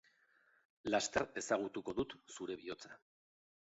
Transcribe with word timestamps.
Laster 0.95 1.27
ezagutuko 1.43 1.97
dut 2.03 2.19
zure 2.37 2.61
bihotza. 2.67 2.95